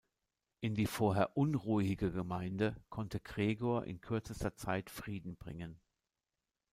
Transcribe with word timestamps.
In 0.61 0.73
die 0.73 0.87
vorher 0.87 1.37
unruhige 1.37 2.11
Gemeinde 2.11 2.75
konnte 2.89 3.19
Gregor 3.19 3.85
in 3.85 4.01
kürzester 4.01 4.55
Zeit 4.55 4.89
Frieden 4.89 5.35
bringen. 5.37 5.79